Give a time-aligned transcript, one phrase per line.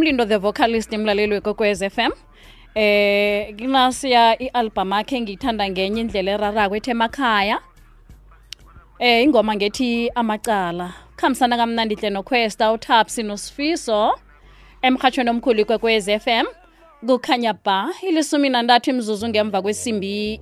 [0.00, 2.12] umlindo the vocalist emlaleli wekwekwez FM
[2.74, 3.92] eh um
[4.38, 7.58] i-album akhe engiyithanda ngenye indlela erarako ethe emakhaya.
[8.98, 10.94] Eh ingoma ngethi amacala.
[11.16, 14.14] Khambisana kamnandi hle noquesta utapsi nosifiso.
[14.82, 16.46] Emrhatshweni omkhulu ikwekwez m
[17.06, 17.92] kukhanya ba.
[18.02, 20.40] Ilisumi nantathu imzuzu ngemva kwesimbi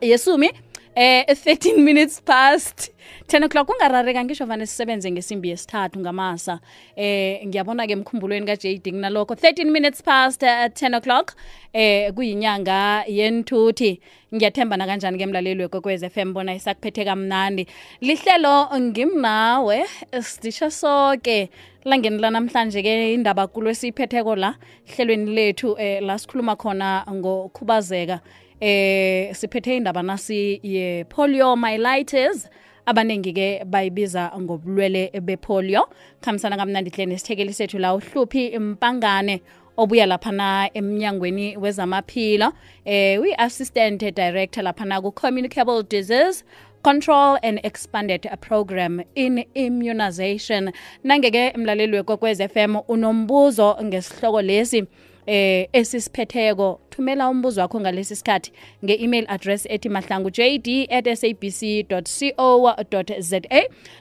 [0.00, 0.50] yesumi
[0.98, 2.90] eh 13 minutes past
[3.28, 3.68] 10 o'clock.
[3.68, 6.60] Ungarareka ngisho vane sisebenze ngesimbi yesithathu ngamasa.
[6.96, 9.34] Eh ngiyabona ke emkhumbulweni ka-JD kunalokho.
[9.34, 11.36] 13 minutes past uh, 10 o'clock.
[11.72, 14.00] Eh kuyinyanga yentuthi
[14.34, 17.66] ngiyathemba na kanjani ke mlaleli wekwekwez FM bona isakuphethe kamnandi.
[18.00, 19.86] Lihlelo ngimnawe
[20.20, 21.50] sidisha soke.
[21.84, 24.54] Langeni lanamhlanje ke indaba kulo esiyiphetheko la
[24.96, 28.20] hlelweni lethu eh la sikhuluma khona ngokhubazeka
[28.60, 32.48] eh siphethe indaba nasi ye poliomyelitis.
[32.86, 35.88] Abaningi ke bayibiza ngobulwele bepolio.
[36.20, 39.42] Khamisana kamnandi hle nesithekeli sethu la uhluphi impangane
[39.76, 42.52] obuya laphana emnyangweni wezamaphilo.
[42.84, 46.44] Eh uyi-assistant director laphana ku-communicable disease
[46.82, 50.72] control and expanded program in immunization.
[51.04, 54.84] Nangeke mlaleli wekwekwez FM unombuzo ngesihloko lesi
[55.28, 58.52] eh esisiphetheko thumela umbuzo wakho ngalesi sikhathi
[58.84, 62.74] nge-email address ethi mahlangu jd at sabc co
[63.18, 63.40] za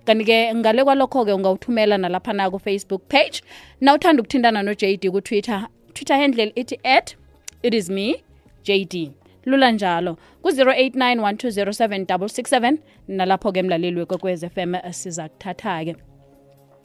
[0.05, 3.42] kanti-ke ngale kwalokho-ke ungawuthumela nalaphana ku-facebook page.
[3.81, 7.16] Nawuthanda ukuthintana no-jd ku-twitter twitter handle ithi at
[7.64, 8.23] it is me
[8.64, 9.11] jd
[9.45, 10.17] lula njalo.
[10.42, 15.95] ku-089 1207667 nalapho-ke mlaleli wekwekwez fm siza kuthatha-ke.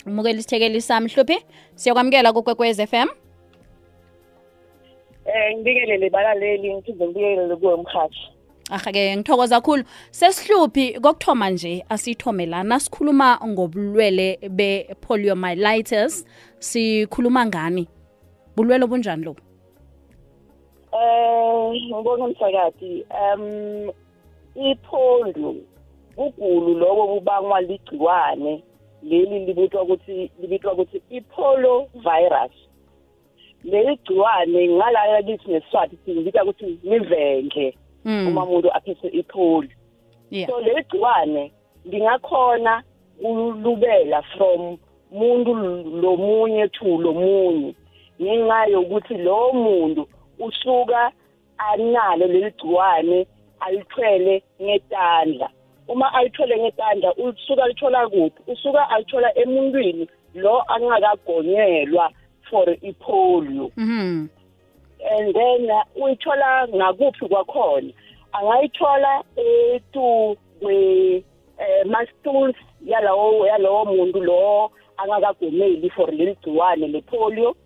[0.07, 1.39] Umukela isithekeli sami hluphi
[1.75, 3.09] siyakwamukela kukwekwez fm
[5.27, 8.23] Eh ngibikelele balaleli ngiphinde ngibikelele kuwe mkhathi.
[8.71, 9.85] Aha-ke ngithokoza kakhulu.
[10.11, 16.27] Sesihluphi kokuthoma nje asithome lana sikhuluma ngobulwele be-poliomyelitis.
[16.59, 17.89] Sikhuluma ngani?
[18.57, 19.41] Bulwele obunjani lobu?
[20.93, 23.91] Eh ngibonga umsakati um
[24.55, 25.55] ipolio
[26.17, 28.65] kugulu lokho kubangwa ligciwane.
[29.03, 32.53] Leli libitwa ukuthi libitwa ukuthi ipolio virus
[33.65, 37.75] leli gciwane ngalaya lithi ngesiswati singibika ukuthi nivenge
[38.05, 39.71] uma umuntu aphethe ipholi
[40.47, 41.53] so leli gciwane
[41.85, 42.83] lingakhona
[43.23, 44.79] ulubela from
[45.13, 45.55] muntu
[46.03, 47.75] lomunye to lomunye
[48.23, 50.09] ngenxa yokuthi lo muntu
[50.39, 51.13] usuka
[51.59, 53.27] analo leli gciwane
[53.61, 55.49] alithwele ngetandla.
[55.89, 58.43] Uma alithwele ngetandla usuka lithola kuphi?
[58.53, 62.11] Usuka alithola emuntwini lo angakagonyelwa
[62.53, 64.29] for ipolio mhm
[65.11, 67.93] and then uyithola ngakuphi kwakhona?
[68.33, 71.25] Angayithola etu kwe
[71.85, 77.57] mastools yalawo yalowo muntu lo angakagomeli for leli gciwane lepolio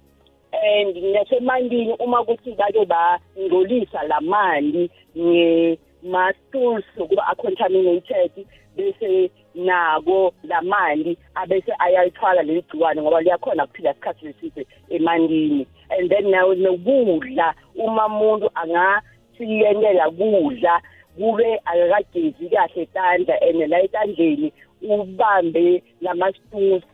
[0.52, 8.46] and nasemandini uma kuthi bake bangcolisa lamanti nge-mastools ukuba acontaminated
[8.76, 15.66] bese nako lamanti abese ayalithwala leli gciwane ngoba liyakhona kuphila isikhathi eside emandini.
[15.90, 20.82] And then nawe nokudla uma umuntu angasiyentela kudla
[21.18, 26.84] kube akakagezi kahle etandla and la etandleni ubambe lama-stools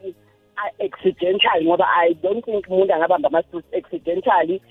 [0.79, 4.63] accidental ngoba i don't think umuntu angabamba ama-stools accidentally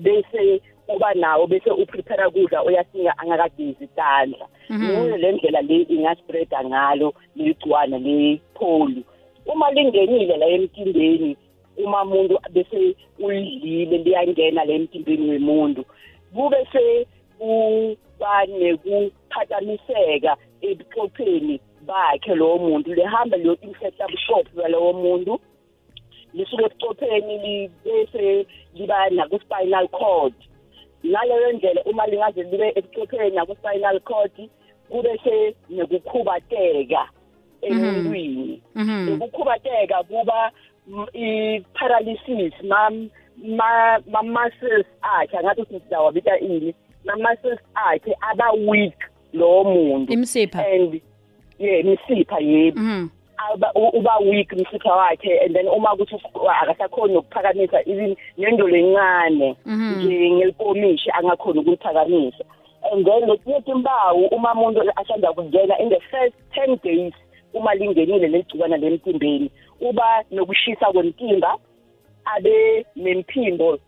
[0.00, 0.62] bese
[0.94, 4.46] uba nawo bese uprepare kudla uyasinga angakagezi isandla.
[4.70, 9.02] Yiyo le ndlela le ingaspreada ngalo ligciwane le-polio
[9.46, 11.36] uma lingenile la emtimbeni
[11.76, 15.84] uma umuntu bese ulidlile liyangena la emtimbeni wemuntu
[16.34, 17.06] kube se
[17.38, 25.40] kuba nekuphazamiseka ebuchopheni bakhe lowo muntu lihamba liyo-infecta bushophi balowo muntu
[26.34, 30.34] lisuke ebuchopheni bese liba naku-spinal cord.
[31.06, 34.48] Ngaleyo ndlela uma lingaze libe ebuchopheni naku-spinal cord
[34.90, 37.08] kube se nekukhubateka
[37.62, 38.62] emuntwini.
[39.14, 40.50] Ukukhubateka kuba
[41.12, 42.54] i-paralysis
[44.12, 46.74] ma-muscles akhe angathi sizawabita ini
[47.04, 48.98] ma-muscles akhe aba weak
[49.32, 50.12] lowo muntu.
[50.60, 51.00] And
[51.58, 52.80] ye imisipha yebo.
[53.74, 56.16] Uba weak umsipha wakhe and then uma kuthi
[56.62, 62.44] akasakhoni ukuphakamisa even nendolo encane nje ngelikomishi angakhoni ukuyiphakamisa
[62.92, 67.14] and then lesinye timbawu uma umuntu asanda kungena in the first ten days
[67.54, 69.50] uma lingenile legcikwana lemtimbeni
[69.80, 71.58] uba nokushisa kwemtimba
[72.24, 73.78] abe nemphimbo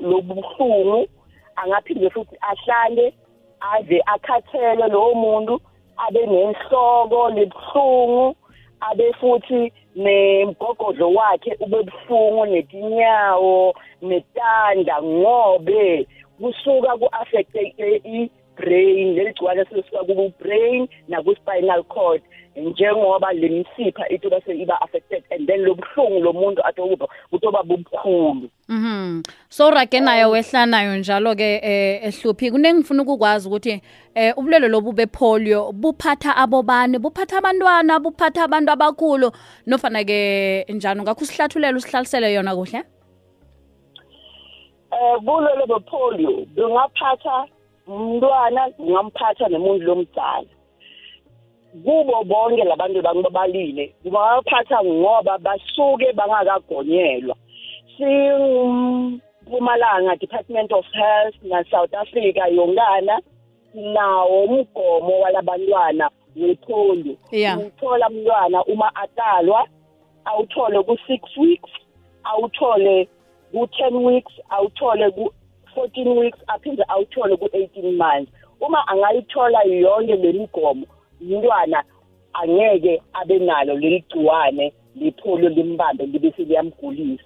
[0.00, 1.08] lobuhlungu
[1.56, 3.12] angaphinde futhi ahlale
[3.60, 5.60] ave akhathele lowo muntu
[5.96, 8.36] abe nenhloko lebuhlungu
[8.80, 16.06] abe futhi nemgogodlo wakhe ubebuhlungu netinyawo netanda ngobe
[16.40, 17.60] kusuka ku-affecte
[18.04, 22.22] i-brain leli gciwane selisuka ku-brain naku-spinal cord.
[22.56, 28.50] Njengoba le misipha itoba se-iba affected and then lo buhlungu lo muntu atokuba kutoba bubukhulu.
[28.68, 29.22] Mhm.
[29.48, 32.50] So rage nayo wehlanayo njalo ke eh ehluphi.
[32.50, 33.82] Kunengifuna ukukwazi ukuthi
[34.14, 39.30] eh ubulwele lobu bepolio buphatha abobani buphatha abantwana buphatha abantu abakhulu?
[39.66, 41.02] Nofana ke njani?
[41.02, 42.82] Ngakho usihlathulele usihlalisele yona kuhle?
[44.92, 47.46] Eh bulwele bepolio bungaphatha
[47.86, 50.46] umntwana bungamphatha nemuntu lomdala
[51.84, 57.36] kubo bonke labantu bangibabalile bangaphatha ngoba basuke bangakagonyelwa.
[57.96, 63.20] Singumpumalanga department of health na-south africa yonkana
[63.74, 67.58] nawo umgomo walabantwana wepolio Yeah.
[67.58, 69.66] uthola umntwana uma atalwa
[70.24, 71.70] awuthole ku-six weeks
[72.24, 73.08] awuthole
[73.52, 78.32] ku-ten weeks awuthole ku-fourteen weeks aphinde awuthole ku-eighteen months.
[78.60, 80.86] Uma angayithola yonke le migomo
[81.20, 81.84] umntwana
[82.32, 87.24] angeke abe nalo leli gciwane lipholo limbambe libe seliyamgulisa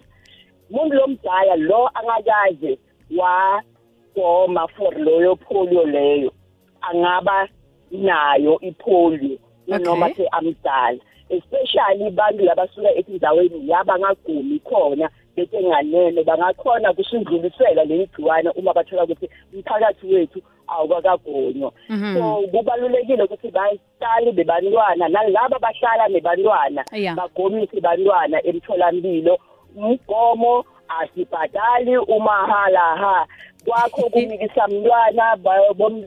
[0.71, 2.79] umuntu lomdala lo angakaze
[3.19, 6.33] wagoma for loyo polio leyo
[6.81, 7.49] angaba
[7.91, 10.25] nayo ipolio noma Okay.
[10.25, 10.99] se amdala
[11.29, 19.05] especially bantu labasuka etindaweni la bangagumi khona bese nganene bangakhona kusindlulisela leli gciwane uma bathola
[19.05, 22.15] ukuthi umphakathi wethu awukakagonywa Mhm.
[22.17, 26.85] so kubalulekile ukuthi bahlale bebantwana nalaba bahlala nebantwana
[27.17, 29.39] bagomise bantwana emtholampilo.
[29.77, 33.27] Umgomo asibhadali umahala ha
[33.65, 35.37] kwakho kumikisa mntwana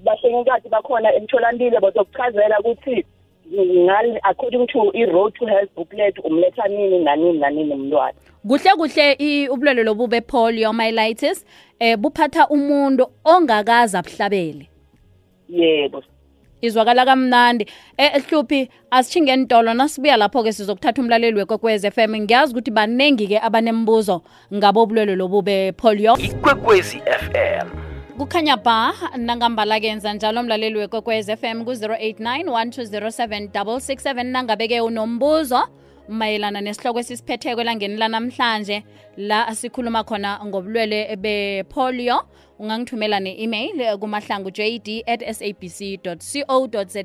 [0.04, 3.06] bahlengikazi bakhona emtholampilo bazokuchazela ukuthi
[4.24, 8.14] according to i-road to health booklet umletha nini nanini nanini umntwana
[8.48, 11.46] kuhle kuhle i- ubulwele lobu bepoliomyelitis
[11.80, 14.70] eh buphatha umuntu ongakaza abuhlabele.
[15.50, 16.04] Yebo.
[16.62, 17.66] Izwakala kamnandi.
[17.98, 23.40] Eh ehluphi asithinge entolo nasibuya lapho ke sizokuthatha umlaleli wekwekwez FM ngiyazi ukuthi banengi ke
[23.40, 24.22] abanembuzo
[24.54, 26.18] ngabo ubulwele lobu bepolio.
[26.18, 27.68] Ikwekwezi fm
[28.18, 35.62] kukhanya ba nangambala kenza njalo umlaleli wekwekwez FM ku-089 1207667 nangabe-ke unombuzo
[36.10, 38.84] mayelana nesihloko esisiphetheko elangeni lanamhlanje.
[39.18, 42.24] La sikhuluma khona ngobulwele bepolio.
[42.60, 47.04] Ungangithumela ne-email kumahlangu jd at sabc co za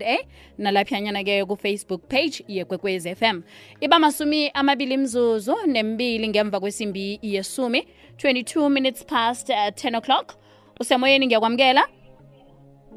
[0.59, 3.43] nalaphiyanyana-ke ku-facebook page yekwekwez fm
[3.81, 7.87] iba masumi amabili mzuzu nembili ngemva kwesimbi yesumi
[8.17, 10.43] 22 minutes past uh, 10 o'clock.
[10.81, 11.89] Usemoyeni ngiyakwamukela.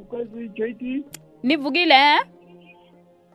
[0.10, 1.04] Kwezi JT
[1.44, 2.20] nivukile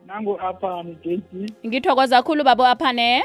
[0.05, 3.23] nangu apha ni JT ngithokoza khulu babo aphane.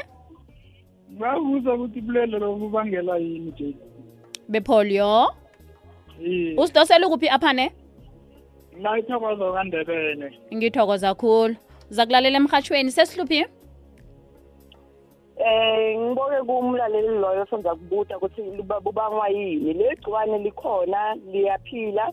[1.13, 3.75] Ngabuza ukuthi bulele lobubangela yini JT
[4.49, 5.27] bepolio
[6.25, 7.71] Eh, usidosela ukuphi aphane?
[8.81, 10.33] La ithokozo kandebele.
[10.53, 11.55] Ngithokoza khulu.
[11.89, 13.45] Zakulalela emhatshweni sesihluphi
[15.47, 19.73] Eh ngiboke kumlaleli loyo sonza kubuta ukuthi liba- bubangwa yini.
[19.73, 22.11] Le gciwane likhona liyaphila.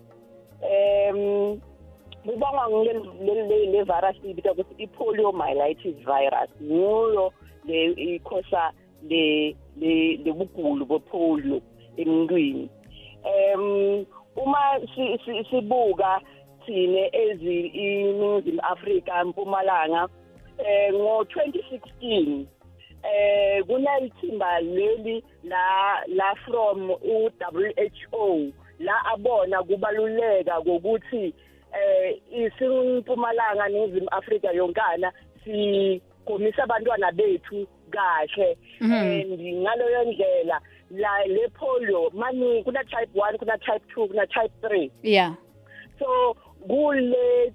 [0.62, 1.60] Em
[2.24, 3.42] bubangwa ngile
[3.72, 6.50] le virus ibita ukuthi i-poliomyelitis virus.
[6.62, 7.32] Nguyo
[7.66, 8.72] le ikhosa
[9.08, 11.60] le le lebugulu bopolio
[11.96, 12.68] emntwini.
[13.24, 16.20] Em uma si- si- sibuka
[16.66, 20.08] thine ezi iningizimu afrika mpumalanga
[20.58, 22.46] eh ngo-2016
[23.04, 31.34] eh kunalithimba leli la la from u-WHO la abona kubaluleka kokuthi
[31.72, 35.12] eh isimpumalanga nezimu Afrika yonkana
[35.44, 38.56] sigomisa abantwana bethu kahle.
[38.80, 38.92] Mhm.
[38.92, 44.52] and ngaloyo ndlela la le polio mani kuna type 1 kuna type 2 kuna type
[44.62, 45.34] 3 yeah.
[45.98, 47.52] So kule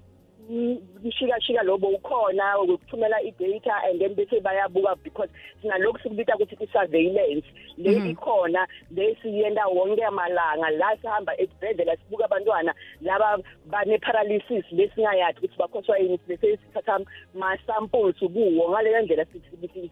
[1.04, 5.30] mshikashika lobo ukhona ukuthumela i-data and then bese bayabuka because
[5.62, 7.46] sinalokhu sikubita ukuthi i-surveillance.
[7.78, 15.58] Le ikhona le siyenda wonke amalanga la sihamba esibhedlela sibuka abantwana laba bane-paralysis lesingayathi ukuthi
[15.58, 17.00] bakhoswa yini bese sithatha
[17.34, 18.70] ma-samples kuwo.
[18.70, 19.24] Ngaleyo ndlela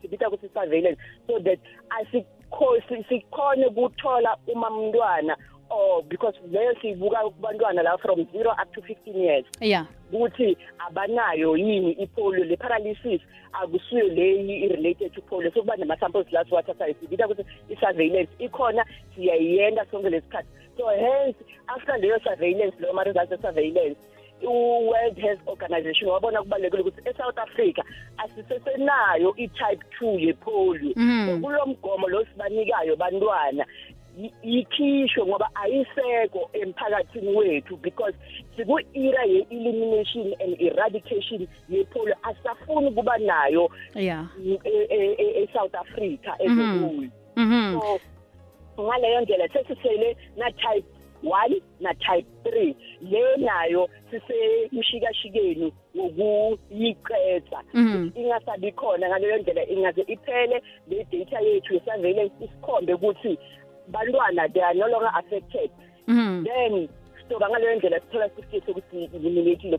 [0.02, 1.00] sibita ukuthi i-surveillance.
[1.26, 1.58] So that
[1.90, 5.36] asikho- sikhone ukuthola uma mntwana
[5.70, 9.44] or because leyo siyibuka kubantwana la from zero up to fifteen years.
[9.60, 9.86] Yeah.
[10.12, 13.20] Ukuthi abanayo yini ipolio le paralysis
[13.52, 18.84] akusiyo leyi i-related to polio sokuba nama-samples la siwathathayo sibita ukuthi i-surveillance ikhona
[19.14, 23.96] siyayiyenda sonke lesikhathi so hence after leyo surveillance leyo ma-results e-surveillance
[24.42, 27.82] u-world health organization wabona kubalulekile ukuthi e-south africa
[28.16, 31.26] asisesenayo i-type two yepolio Mhm.
[31.26, 33.66] So kulo mgomo lo sibanikayo bantwana
[34.42, 38.14] yikhishwe ngoba ayisekho emphakathini wethu because
[38.56, 43.70] siku-era ye-elimination and eradication yepolio asafuni kuba nayo
[44.64, 48.00] e- e- e- e-south africa ezekuyo mhm so
[48.82, 50.86] ngaleyo ndlela sesisele na-type
[51.24, 52.76] one na-type three.
[53.00, 58.10] Le nayo sisemshikashikeni wokuyiqeda Mhm.
[58.14, 63.38] ingasabi khona ngaleyo ndlela ingaze iphele le data yethu ye-surveillance isikhombe ukuthi
[63.90, 65.70] bantwana they are no longer affected.
[66.06, 66.88] Mhm then
[67.22, 69.78] sizoba ngaleyo ndlela sithola certificate sokuthi eliminateile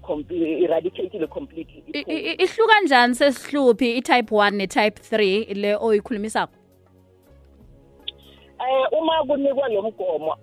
[0.63, 1.83] eradicatile completely.
[1.93, 6.53] I- i- i- ihluka kanjani sesihluphi i-type 1 ne-type 3 le oyikhulumisako
[8.59, 10.35] eh uma kunikwa lo mgomo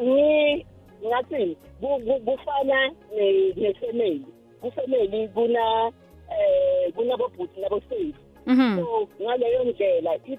[0.00, 0.66] ni
[1.06, 4.22] ngathi ku- ku- kufana ne- ne-family.
[4.60, 5.92] Ku-family kuna
[6.30, 8.14] eh kunabobhuti nabo-safe.
[8.46, 10.38] Mhm so ngaleyo ndlela i-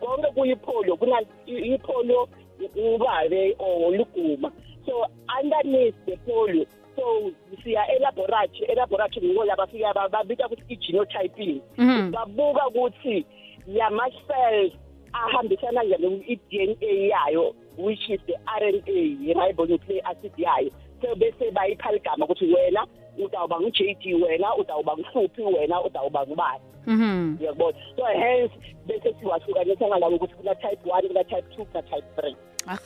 [0.00, 2.28] konke kuyipolio kuna i- ipolio
[2.76, 4.52] ubabe or luguma
[4.86, 5.06] so
[5.40, 6.66] underneath the polio.
[6.96, 7.30] So
[7.62, 11.60] siya elaboratory elaboratory ngiko la bafika ba- babika ukuthi i-genotyping.
[11.78, 12.10] Mhm.
[12.10, 13.26] Babuka ukuthi
[13.66, 14.72] lama-cells
[15.12, 20.70] ahambisana njani i-DNA yayo which is the RNA ye-ribonucleic acid yayo.
[21.02, 22.86] So bese bayipha ligama ukuthi wena
[23.24, 27.36] utawuba ngu-JD wena utawuba nguhluphi wena utawuba ngubani mhm.
[27.40, 28.54] Uyakubona so hence
[28.86, 32.36] bese siwahlukanisa ngalabo ukuthi kuna type one kuna type two kuna type three.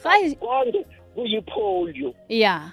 [0.04, 2.72] Hayi konke kuyipolio ya.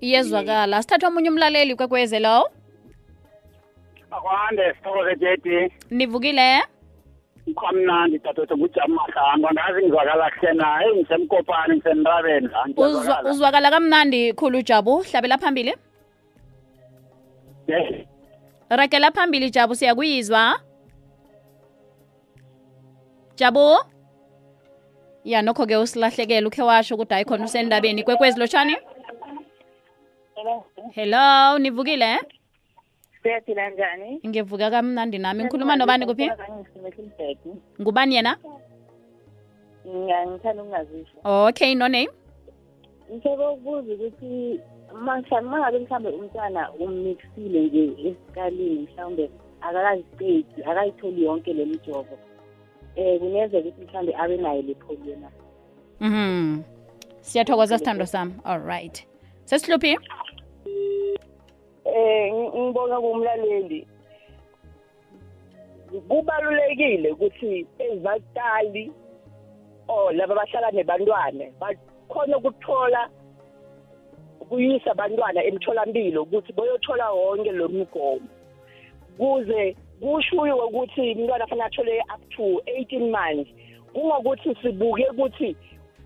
[0.00, 0.82] Iyezwakala.
[0.82, 2.50] Sithatha omunye umlaleli kwekweze lo
[4.16, 6.62] akwande sithokoze jedi nivukile?
[7.54, 9.48] Kwamnandi dadodwa ngujama mahlangu.
[9.48, 13.30] Angazi ngizwakala kuhle na eyi ngisemkopane ngiyazwakala.
[13.30, 15.02] uzwakala kamnandi khulu jabu.
[15.02, 15.74] Hlabela phambili.
[17.66, 18.06] Yes.
[18.70, 20.60] ragela phambili jabu siyakuyizwa?
[23.36, 23.78] Jabu?
[25.24, 28.04] Ya nokho-ke usilahlekela ukhe washo ukuthi hayi khona usendabeni.
[28.04, 28.76] Kwekwezi lotshani?
[30.92, 32.18] Hello nivukile?
[33.22, 34.20] Siyaphila njani?
[34.26, 35.44] Ngivuka kamnandi nami.
[35.44, 36.30] Ngikhuluma nobani kuphi?
[37.80, 38.36] Ngubani yena?
[39.86, 42.08] Ngithanda ukungazisho okay no name?
[43.12, 44.60] Ngithebe ukubuza ukuthi
[44.94, 52.18] mhlawumbe uma ngabe mhlawumbe umntwana ummixile nje esikalini mhlawumbe akakaziqedi akayitholi yonke le mijovo
[52.96, 55.28] um kungenzeka ukuthi mhlawumbe abe nayo le polio na.
[56.00, 56.62] Mhm
[57.20, 58.34] siyathokoza sithando sami.
[58.44, 59.06] All right.
[59.44, 59.98] Sesihluphi?
[61.84, 63.86] Eh ngi- ngibonga kumlaleli.
[66.08, 68.92] Kubalulekile ukuthi ezibaqali
[69.88, 73.08] or laba bahlala nebantwana bakhona ukuthola
[74.48, 78.28] kuyisa abantwana emtholampilo ukuthi boyothola wonke lo mgomo.
[79.18, 83.50] Kuze kushuyiwe ukuthi umntwana fanele athole up to 18 months.
[83.92, 85.56] Kungokuthi sibuke ukuthi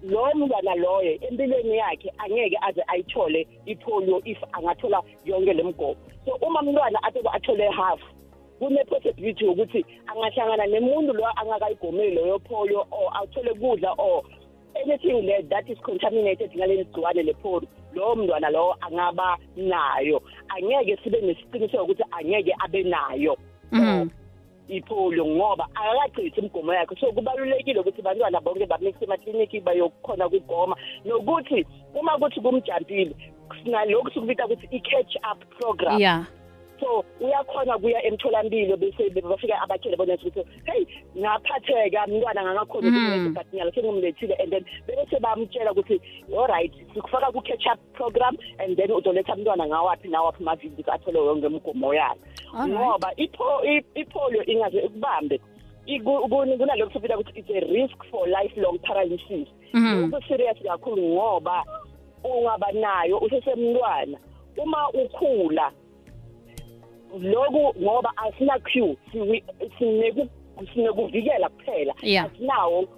[0.02, 5.96] lo mntwana loyo empilweni yakhe angeke aze ayithole ipolio if angathola yonke le mgomo.
[6.24, 8.00] So uma umntwana athi athole half
[8.58, 14.22] kune-possibility yokuthi angahlangana nemuntu lo angakayigomeli loyo polio or athole kudla or
[14.74, 20.22] anything le that is contaminated ngaleli gciwane lepolio lowo mntwana lowo angaba nayo.
[20.48, 23.36] Angeke sibe nesiqiniseko ukuthi angeke abe nayo.
[23.72, 24.08] Mhm.
[24.68, 26.96] ipolio ngoba akakachithi imigomo yakhe.
[27.00, 30.76] So kubalulekile ukuthi bantwana bonke bamikise emakliniki bayokhona ukugoma.
[31.04, 33.16] Nokuthi uma kuthi kumjampile
[33.64, 36.00] sinalokhu sikubita ukuthi i-catch up program.
[36.00, 36.26] Ya
[36.80, 40.86] so uyakhona kuya emtholampilo bese bafika abatshele bona ukuthi hey
[41.18, 42.96] ngaphatheka mntwana ngakakhona Mm.
[42.96, 46.00] ukuthi but nyalo sengimlethile and then bese bamtshela ukuthi
[46.38, 51.94] alright sikufaka ku-catch up program and then uzoletha mntwana ngawaphi nawaphi amaviki athole yonke imigomo
[51.94, 52.20] yakhe
[52.68, 53.12] ngoba
[53.94, 55.40] ipolio ingaze ikubambe.
[55.86, 59.48] Kunalokhu sibila ukuthi it's a risk for lifelong paralysis.
[59.72, 60.10] Mhm.
[60.10, 61.64] lokhu serious kakhulu ngoba
[62.24, 64.18] ungaba nayo usesemntwana.
[64.56, 65.72] Uma ukhula
[67.20, 68.58] loku ngoba asina
[69.12, 69.44] siwi-
[69.78, 70.28] sineku-
[70.74, 71.94] sinekuvikela kuphela.
[72.26, 72.88] Asinawo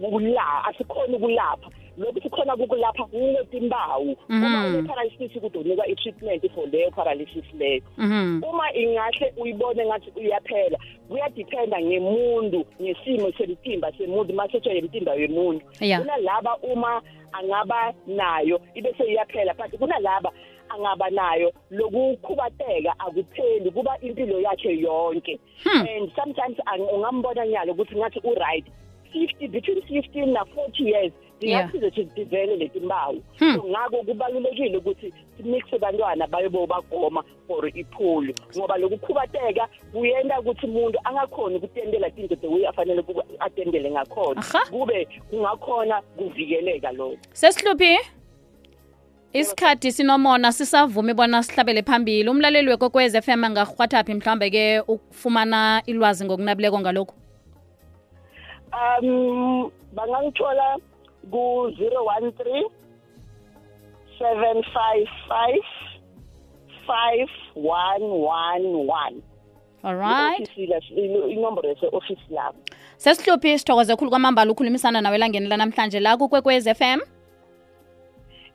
[0.00, 1.70] kula asikhona ukulapha.
[1.98, 4.16] Lokhu sikhona kukulapha kunetimpawu.
[4.28, 4.74] Uma Mhm.
[4.78, 7.82] une-paralysis kudonika i-treatment for leyo paralysis leyo.
[7.98, 8.42] Mhm.
[8.44, 15.64] uma ingahle uyibone ngathi uyaphela kuyadiphenda ngemuntu ngesimo semtimba semuntu masetshe yemtimba yemuntu
[16.00, 20.30] kunalaba uma angaba nayo ibe seyiyaphela but kunalaba
[20.70, 25.38] angaba nayo lokukhubateka akupheli kuba impilo yakhe yonke.
[25.64, 25.86] Hmm.
[25.86, 26.56] and sometimes
[26.94, 28.64] ungambona nyalo ukuthi ngathi u-right
[29.14, 33.54] 50 between 15 na 40 years zingakusiza ukuthi zivele leti mpawu Hmm.
[33.54, 40.98] so ngako kubalulekile ukuthi simixe bantwana bayobo bagoma for ipholo ngoba lokukhubateka kuyenta ukuthi umuntu
[41.04, 43.04] angakhoni ukutendela tinto the way afanele
[43.38, 44.42] atendele ngakhona.
[44.70, 47.16] Kube kungakhona kuvikeleka lokho.
[47.32, 48.17] Sesihluphi?
[49.32, 52.28] Isikhathi sinomona sisavume bona sihlabele phambili.
[52.28, 57.14] Umlaleli wekokwez m angarhwathaphi mhlawumbe ke ukufumana ilwazi ngokunabileko ngalokhu?
[58.72, 60.76] Um bangangithola
[61.30, 62.64] ku-013
[64.18, 65.62] 755
[66.86, 69.22] 5111
[69.82, 70.40] alright.
[70.40, 70.80] I-ofisi la-
[71.30, 72.58] inomboro yase-ofisi labo
[72.96, 77.00] sesihluphi sithokoze khulu kwamambala ukhulumisana nawe elangeni lanamhlanje la kukwekwez FM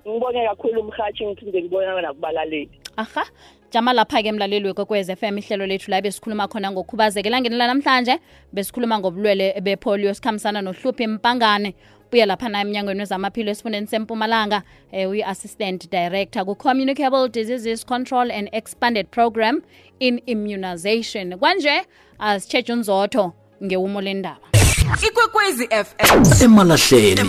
[0.07, 2.69] ngibonge kakhulu umhathi ngiphinde ngibona nakubalaleli.
[2.97, 3.25] Aha
[3.71, 8.19] jama lapha-ke mlaleli wekwekwez m ihlelo lethu la besikhuluma khona ngokukhubazeka elangeni lanamhlanje
[8.53, 11.75] besikhuluma ngobulwele bepolio sikhambisana nohluphi mpangane.
[12.11, 19.63] Buya laphana emnyangweni wezamaphilo esifundeni sempumalanga um uyi-assistant director ku-communicable diseases control and expanded program
[19.99, 21.37] in immunization.
[21.39, 21.85] Kwanje
[22.19, 23.33] asitsheje unzotho
[23.63, 24.47] ngewumo lendaba.
[25.07, 27.21] Ikwekwezi fm emalahleni